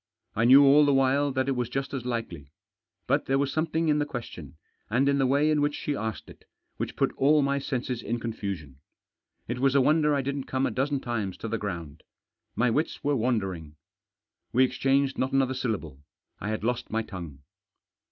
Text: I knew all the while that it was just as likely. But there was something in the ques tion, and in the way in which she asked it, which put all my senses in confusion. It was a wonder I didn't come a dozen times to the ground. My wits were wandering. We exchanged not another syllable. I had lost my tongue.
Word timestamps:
I 0.35 0.45
knew 0.45 0.63
all 0.65 0.83
the 0.83 0.95
while 0.95 1.31
that 1.33 1.47
it 1.47 1.51
was 1.51 1.69
just 1.69 1.93
as 1.93 2.07
likely. 2.07 2.51
But 3.05 3.25
there 3.27 3.37
was 3.37 3.53
something 3.53 3.87
in 3.87 3.99
the 3.99 4.05
ques 4.07 4.25
tion, 4.25 4.57
and 4.89 5.07
in 5.07 5.19
the 5.19 5.27
way 5.27 5.51
in 5.51 5.61
which 5.61 5.75
she 5.75 5.95
asked 5.95 6.27
it, 6.27 6.45
which 6.77 6.95
put 6.95 7.13
all 7.17 7.43
my 7.43 7.59
senses 7.59 8.01
in 8.01 8.19
confusion. 8.19 8.79
It 9.47 9.59
was 9.59 9.75
a 9.75 9.79
wonder 9.81 10.15
I 10.15 10.23
didn't 10.23 10.45
come 10.45 10.65
a 10.65 10.71
dozen 10.71 11.01
times 11.01 11.37
to 11.37 11.47
the 11.47 11.59
ground. 11.59 12.01
My 12.55 12.71
wits 12.71 13.03
were 13.03 13.15
wandering. 13.15 13.75
We 14.51 14.63
exchanged 14.65 15.19
not 15.19 15.33
another 15.33 15.53
syllable. 15.53 15.99
I 16.39 16.49
had 16.49 16.63
lost 16.63 16.89
my 16.89 17.03
tongue. 17.03 17.43